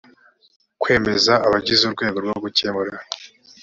kwemeza 0.81 1.33
abagize 1.47 1.81
urwego 1.85 2.17
rwo 2.23 2.37
gukemura 2.43 2.93